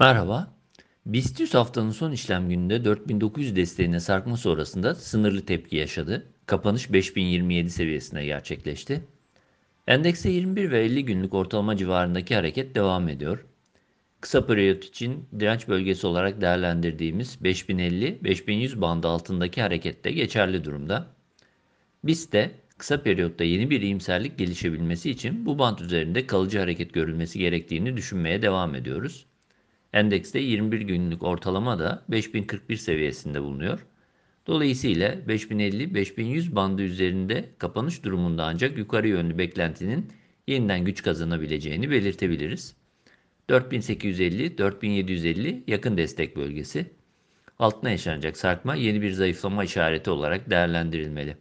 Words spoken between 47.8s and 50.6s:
yaşanacak sarkma yeni bir zayıflama işareti olarak